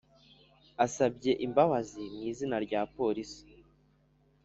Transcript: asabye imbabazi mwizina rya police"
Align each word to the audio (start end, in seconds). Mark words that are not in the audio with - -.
asabye 0.85 1.31
imbabazi 1.45 2.01
mwizina 2.15 2.57
rya 2.65 2.81
police" 2.95 3.39